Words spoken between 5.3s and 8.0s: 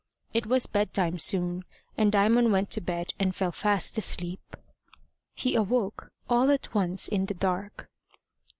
He awoke all at once, in the dark.